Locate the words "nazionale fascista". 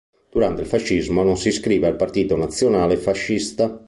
2.35-3.79